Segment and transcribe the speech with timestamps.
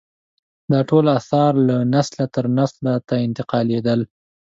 [0.71, 3.99] دا ټول اثار له نسله تر نسل ته انتقالېدل.